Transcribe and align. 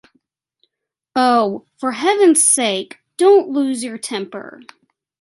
Oh, 1.15 1.67
for 1.77 1.91
Heaven's 1.91 2.43
sake, 2.43 2.97
don't 3.17 3.49
lose 3.49 3.83
your 3.83 3.99
temper. 3.99 4.63